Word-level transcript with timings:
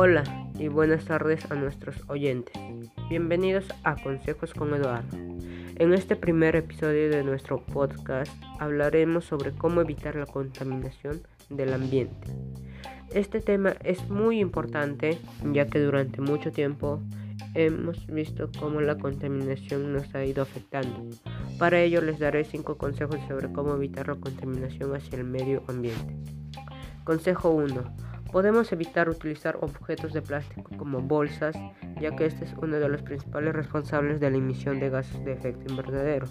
Hola 0.00 0.22
y 0.56 0.68
buenas 0.68 1.06
tardes 1.06 1.50
a 1.50 1.56
nuestros 1.56 1.96
oyentes. 2.06 2.54
Bienvenidos 3.10 3.64
a 3.82 3.96
Consejos 4.00 4.54
con 4.54 4.72
Eduardo. 4.72 5.16
En 5.74 5.92
este 5.92 6.14
primer 6.14 6.54
episodio 6.54 7.10
de 7.10 7.24
nuestro 7.24 7.64
podcast 7.64 8.32
hablaremos 8.60 9.24
sobre 9.24 9.50
cómo 9.50 9.80
evitar 9.80 10.14
la 10.14 10.26
contaminación 10.26 11.22
del 11.50 11.72
ambiente. 11.72 12.28
Este 13.12 13.40
tema 13.40 13.74
es 13.82 14.08
muy 14.08 14.38
importante 14.38 15.18
ya 15.52 15.66
que 15.66 15.80
durante 15.80 16.20
mucho 16.20 16.52
tiempo 16.52 17.02
hemos 17.54 18.06
visto 18.06 18.52
cómo 18.56 18.80
la 18.80 18.98
contaminación 18.98 19.92
nos 19.92 20.14
ha 20.14 20.24
ido 20.24 20.44
afectando. 20.44 21.08
Para 21.58 21.80
ello 21.80 22.00
les 22.02 22.20
daré 22.20 22.44
5 22.44 22.78
consejos 22.78 23.18
sobre 23.26 23.52
cómo 23.52 23.74
evitar 23.74 24.06
la 24.06 24.14
contaminación 24.14 24.94
hacia 24.94 25.18
el 25.18 25.24
medio 25.24 25.64
ambiente. 25.66 26.14
Consejo 27.02 27.50
1. 27.50 28.07
Podemos 28.32 28.70
evitar 28.72 29.08
utilizar 29.08 29.56
objetos 29.62 30.12
de 30.12 30.20
plástico 30.20 30.70
como 30.76 31.00
bolsas, 31.00 31.56
ya 31.98 32.14
que 32.14 32.26
este 32.26 32.44
es 32.44 32.54
uno 32.60 32.78
de 32.78 32.88
los 32.88 33.02
principales 33.02 33.54
responsables 33.54 34.20
de 34.20 34.30
la 34.30 34.36
emisión 34.36 34.80
de 34.80 34.90
gases 34.90 35.24
de 35.24 35.32
efecto 35.32 35.70
invernadero, 35.70 36.26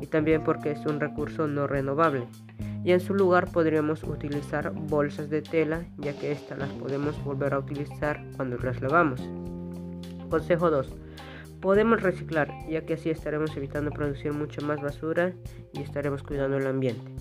y 0.00 0.06
también 0.06 0.42
porque 0.42 0.70
es 0.70 0.84
un 0.86 0.98
recurso 0.98 1.46
no 1.46 1.66
renovable. 1.66 2.26
Y 2.82 2.92
en 2.92 3.00
su 3.00 3.14
lugar 3.14 3.52
podríamos 3.52 4.02
utilizar 4.02 4.72
bolsas 4.72 5.28
de 5.28 5.42
tela, 5.42 5.84
ya 5.98 6.18
que 6.18 6.32
estas 6.32 6.58
las 6.58 6.70
podemos 6.70 7.22
volver 7.22 7.52
a 7.52 7.58
utilizar 7.58 8.24
cuando 8.36 8.56
las 8.56 8.80
lavamos. 8.80 9.20
Consejo 10.30 10.70
2. 10.70 10.90
Podemos 11.60 12.02
reciclar, 12.02 12.50
ya 12.70 12.86
que 12.86 12.94
así 12.94 13.10
estaremos 13.10 13.54
evitando 13.54 13.90
producir 13.90 14.32
mucho 14.32 14.62
más 14.62 14.80
basura 14.80 15.34
y 15.74 15.82
estaremos 15.82 16.22
cuidando 16.22 16.56
el 16.56 16.66
ambiente. 16.66 17.12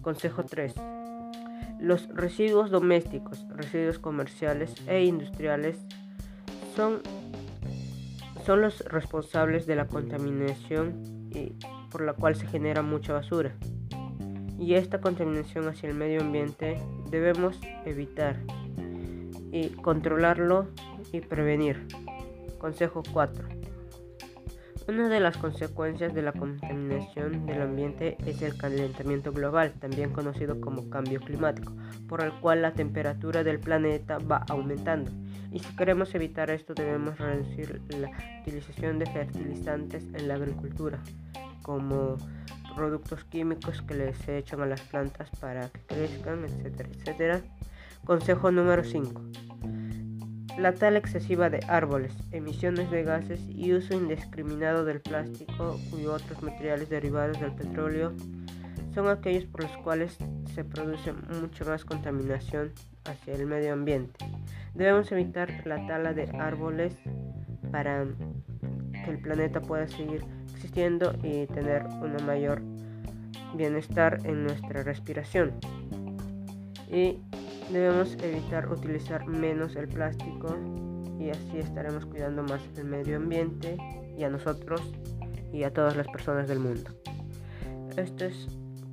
Consejo 0.00 0.44
3. 0.44 0.95
Los 1.80 2.08
residuos 2.08 2.70
domésticos, 2.70 3.46
residuos 3.50 3.98
comerciales 3.98 4.74
e 4.86 5.04
industriales 5.04 5.78
son, 6.74 7.00
son 8.44 8.60
los 8.62 8.80
responsables 8.86 9.66
de 9.66 9.76
la 9.76 9.86
contaminación 9.86 11.28
y 11.34 11.54
por 11.90 12.02
la 12.02 12.14
cual 12.14 12.34
se 12.34 12.46
genera 12.46 12.82
mucha 12.82 13.12
basura. 13.12 13.54
Y 14.58 14.74
esta 14.74 15.00
contaminación 15.00 15.68
hacia 15.68 15.88
el 15.88 15.94
medio 15.94 16.22
ambiente 16.22 16.78
debemos 17.10 17.60
evitar 17.84 18.36
y 19.52 19.68
controlarlo 19.68 20.68
y 21.12 21.20
prevenir. 21.20 21.86
Consejo 22.58 23.02
4. 23.12 23.55
Una 24.88 25.08
de 25.08 25.18
las 25.18 25.36
consecuencias 25.36 26.14
de 26.14 26.22
la 26.22 26.30
contaminación 26.32 27.44
del 27.44 27.60
ambiente 27.60 28.16
es 28.24 28.40
el 28.42 28.56
calentamiento 28.56 29.32
global, 29.32 29.72
también 29.80 30.12
conocido 30.12 30.60
como 30.60 30.88
cambio 30.88 31.18
climático, 31.20 31.72
por 32.08 32.22
el 32.22 32.30
cual 32.34 32.62
la 32.62 32.72
temperatura 32.72 33.42
del 33.42 33.58
planeta 33.58 34.18
va 34.18 34.44
aumentando. 34.48 35.10
Y 35.50 35.58
si 35.58 35.74
queremos 35.74 36.14
evitar 36.14 36.50
esto 36.50 36.72
debemos 36.72 37.18
reducir 37.18 37.82
la 37.98 38.10
utilización 38.42 39.00
de 39.00 39.06
fertilizantes 39.06 40.04
en 40.14 40.28
la 40.28 40.34
agricultura, 40.34 41.00
como 41.62 42.16
productos 42.76 43.24
químicos 43.24 43.82
que 43.82 43.94
les 43.94 44.28
echan 44.28 44.60
a 44.60 44.66
las 44.66 44.82
plantas 44.82 45.30
para 45.40 45.68
que 45.68 45.80
crezcan, 45.80 46.44
etcétera, 46.44 46.88
etcétera. 46.92 47.40
Consejo 48.04 48.52
número 48.52 48.84
5 48.84 49.45
la 50.58 50.72
tala 50.74 50.98
excesiva 50.98 51.50
de 51.50 51.60
árboles, 51.68 52.12
emisiones 52.32 52.90
de 52.90 53.02
gases 53.02 53.40
y 53.48 53.72
uso 53.74 53.94
indiscriminado 53.94 54.84
del 54.84 55.00
plástico 55.00 55.78
y 55.98 56.06
otros 56.06 56.42
materiales 56.42 56.88
derivados 56.88 57.38
del 57.40 57.52
petróleo 57.52 58.12
son 58.94 59.08
aquellos 59.08 59.44
por 59.44 59.64
los 59.64 59.76
cuales 59.78 60.16
se 60.54 60.64
produce 60.64 61.12
mucha 61.12 61.64
más 61.66 61.84
contaminación 61.84 62.72
hacia 63.04 63.34
el 63.34 63.46
medio 63.46 63.74
ambiente. 63.74 64.24
Debemos 64.74 65.12
evitar 65.12 65.50
la 65.66 65.86
tala 65.86 66.14
de 66.14 66.30
árboles 66.38 66.96
para 67.70 68.06
que 69.04 69.10
el 69.10 69.18
planeta 69.18 69.60
pueda 69.60 69.86
seguir 69.86 70.24
existiendo 70.54 71.14
y 71.22 71.46
tener 71.46 71.84
un 71.84 72.16
mayor 72.24 72.62
bienestar 73.54 74.20
en 74.24 74.44
nuestra 74.44 74.82
respiración. 74.82 75.52
Debemos 77.70 78.16
evitar 78.22 78.70
utilizar 78.70 79.26
menos 79.26 79.74
el 79.76 79.88
plástico 79.88 80.56
y 81.18 81.30
así 81.30 81.58
estaremos 81.58 82.06
cuidando 82.06 82.42
más 82.42 82.60
el 82.76 82.84
medio 82.84 83.16
ambiente 83.16 83.76
y 84.16 84.24
a 84.24 84.30
nosotros 84.30 84.80
y 85.52 85.64
a 85.64 85.72
todas 85.72 85.96
las 85.96 86.06
personas 86.08 86.48
del 86.48 86.60
mundo. 86.60 86.90
Esto 87.96 88.26
es 88.26 88.48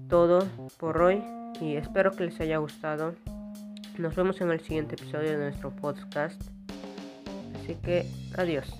todo 0.08 0.40
por 0.78 1.02
hoy 1.02 1.24
y 1.60 1.76
espero 1.76 2.12
que 2.12 2.26
les 2.26 2.40
haya 2.40 2.58
gustado. 2.58 3.14
Nos 3.98 4.16
vemos 4.16 4.42
en 4.42 4.50
el 4.50 4.60
siguiente 4.60 4.96
episodio 4.96 5.32
de 5.32 5.38
nuestro 5.38 5.70
podcast. 5.70 6.42
Así 7.56 7.76
que 7.76 8.06
adiós. 8.38 8.74